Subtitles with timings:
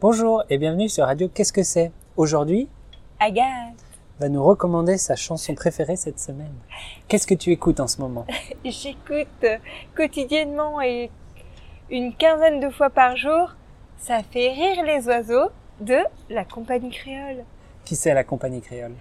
[0.00, 1.90] Bonjour et bienvenue sur Radio Qu'est-ce que c'est?
[2.16, 2.68] Aujourd'hui,
[3.20, 3.74] Agathe,
[4.20, 6.54] va nous recommander sa chanson préférée cette semaine.
[7.08, 8.26] Qu'est-ce que tu écoutes en ce moment?
[8.64, 9.44] J'écoute
[9.96, 11.10] quotidiennement et
[11.90, 13.54] une quinzaine de fois par jour,
[13.96, 15.98] ça fait rire les oiseaux de
[16.30, 17.44] la compagnie créole.
[17.84, 18.94] Qui c'est la compagnie créole?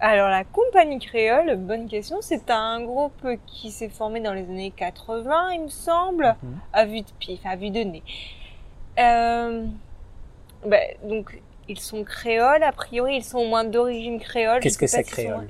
[0.00, 4.72] Alors la compagnie créole, bonne question, c'est un groupe qui s'est formé dans les années
[4.76, 6.58] 80, il me semble, Mhm.
[6.72, 8.02] à vue de pif, à vue de nez.
[8.98, 9.66] Euh,
[10.66, 14.60] ben, donc ils sont créoles, a priori ils sont au moins d'origine créole.
[14.60, 15.48] Qu'est-ce que c'est sont- créole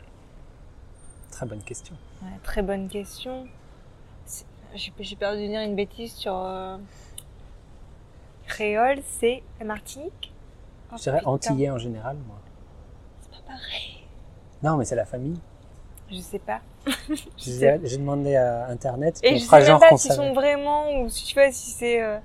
[1.30, 1.94] Très bonne question.
[2.22, 3.46] Ouais, très bonne question.
[4.74, 6.78] J'ai peur de dire une bêtise sur euh,
[8.46, 10.32] créole, c'est la Martinique?
[10.90, 12.36] Oh, Je dirais putain, antillais en général, moi.
[13.22, 14.04] C'est pas pareil.
[14.62, 15.38] Non, mais c'est la famille.
[16.10, 16.60] Je sais pas.
[17.36, 21.34] J'ai demandé à Internet, Et je fera sais pas s'ils sont vraiment ou si tu
[21.34, 22.02] vois si c'est.
[22.02, 22.18] euh,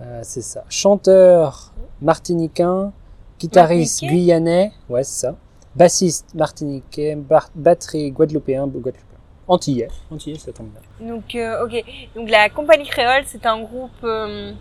[0.00, 0.64] Euh, c'est ça.
[0.68, 2.92] Chanteur martiniquin,
[3.38, 5.34] guitariste guyanais, ouais c'est ça.
[5.74, 7.18] Bassiste martiniquais,
[7.54, 9.02] batterie guadeloupéen, guadeloupéen.
[9.48, 9.88] Antillais.
[10.10, 11.08] Antillais, ça tombe bien.
[11.14, 11.84] Donc euh, ok.
[12.14, 14.52] Donc la compagnie créole, c'est un groupe euh,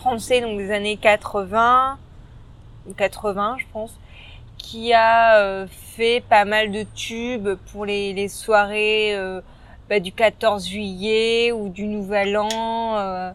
[0.00, 1.98] français donc des années 80
[2.86, 3.98] ou 80 je pense
[4.58, 9.40] qui a euh, fait pas mal de tubes pour les, les soirées euh,
[9.88, 13.34] bah, du 14 juillet ou du Nouvel An.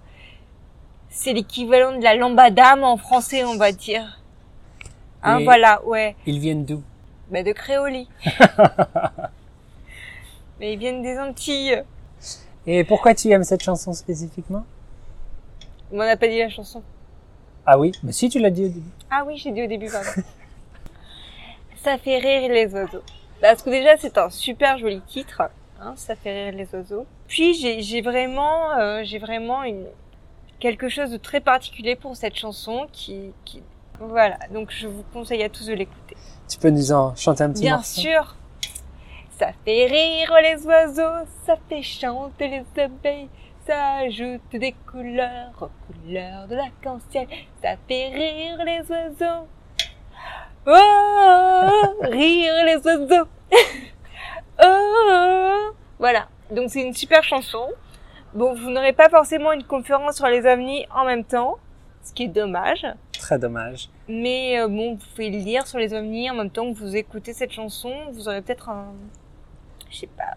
[1.10, 4.20] C'est l'équivalent de la lambada mais en français on va dire.
[5.24, 6.16] Hein, Et- voilà, ouais.
[6.26, 6.82] Ils viennent d'où
[7.30, 8.08] Bah de Créoli.
[10.60, 11.84] mais ils viennent des Antilles.
[12.68, 14.66] Et pourquoi tu aimes cette chanson spécifiquement?
[15.92, 16.84] On n'a pas dit la chanson.
[17.66, 18.90] Ah oui, mais si tu l'as dit au début.
[19.10, 20.10] Ah oui, j'ai dit au début, pardon.
[21.84, 23.04] ça fait rire les oiseaux.
[23.42, 25.42] Parce que déjà, c'est un super joli titre.
[25.82, 27.06] Hein, ça fait rire les oiseaux.
[27.28, 29.86] Puis j'ai j'ai vraiment, euh, j'ai vraiment une
[30.60, 33.64] quelque chose de très particulier pour cette chanson qui, qui,
[34.00, 34.38] voilà.
[34.52, 36.16] Donc je vous conseille à tous de l'écouter.
[36.47, 38.36] Tu peux nous en chanter un petit Bien morceau sûr.
[39.38, 43.30] Ça fait rire les oiseaux, ça fait chanter les abeilles,
[43.66, 47.25] ça ajoute des couleurs aux couleurs de l'arc-en-ciel,
[47.62, 49.48] ça fait rire les oiseaux.
[50.68, 53.28] Oh, oh, oh, rire les oiseaux.
[53.53, 53.56] Oh,
[54.62, 55.75] oh, oh.
[56.00, 56.28] Voilà.
[56.52, 57.69] Donc c'est une super chanson.
[58.34, 61.57] Bon, vous n'aurez pas forcément une conférence sur les ovnis en même temps,
[62.03, 62.85] ce qui est dommage.
[63.12, 63.90] Très dommage.
[64.07, 67.34] Mais euh, bon, vous pouvez lire sur les ovnis en même temps que vous écoutez
[67.34, 67.91] cette chanson.
[68.12, 68.94] Vous aurez peut-être un,
[69.89, 70.35] je sais pas,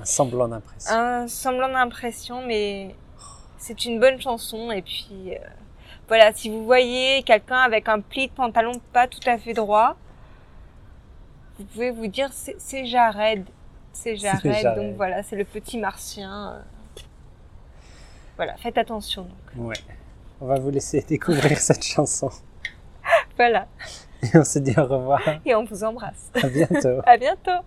[0.00, 0.92] Un semblant d'impression.
[0.94, 2.94] un semblant d'impression, mais
[3.58, 4.70] c'est une bonne chanson.
[4.72, 5.38] Et puis euh,
[6.08, 9.96] voilà, si vous voyez quelqu'un avec un pli de pantalon pas tout à fait droit,
[11.58, 13.44] vous pouvez vous dire c'est c'est Jared,
[13.92, 14.42] c'est Jared.
[14.42, 14.76] Jared.
[14.76, 16.62] Donc voilà, c'est le petit martien.
[18.38, 19.26] Voilà, faites attention.
[19.56, 19.68] Donc.
[19.68, 19.76] Ouais.
[20.40, 22.30] On va vous laisser découvrir cette chanson.
[23.36, 23.66] Voilà,
[24.22, 25.20] Et on se dit au revoir.
[25.44, 26.30] et on vous embrasse.
[26.42, 27.00] À bientôt.
[27.06, 27.60] À bientôt.